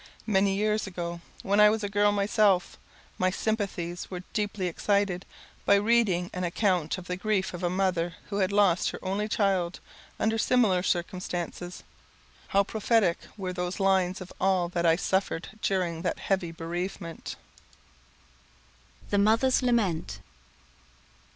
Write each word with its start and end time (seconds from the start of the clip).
Many 0.25 0.55
years 0.55 0.87
ago, 0.87 1.21
when 1.43 1.59
I 1.59 1.69
was 1.69 1.83
a 1.83 1.87
girl 1.87 2.11
myself, 2.11 2.79
my 3.19 3.29
sympathies 3.29 4.09
were 4.09 4.23
deeply 4.33 4.65
excited 4.65 5.27
by 5.63 5.75
reading 5.75 6.31
an 6.33 6.43
account 6.43 6.97
of 6.97 7.05
the 7.05 7.15
grief 7.15 7.53
of 7.53 7.61
a 7.61 7.69
mother 7.69 8.15
who 8.31 8.37
had 8.37 8.51
lost 8.51 8.89
her 8.89 8.99
only 9.03 9.27
child, 9.27 9.79
under 10.19 10.39
similar 10.39 10.81
circumstances. 10.81 11.83
How 12.47 12.63
prophetic 12.63 13.19
were 13.37 13.53
those 13.53 13.79
lines 13.79 14.21
of 14.21 14.33
all 14.41 14.69
that 14.69 14.87
I 14.87 14.95
suffered 14.95 15.49
during 15.61 16.01
that 16.01 16.17
heavy 16.17 16.51
bereavement! 16.51 17.35
The 19.11 19.19
Mother's 19.19 19.61
Lament. 19.61 20.19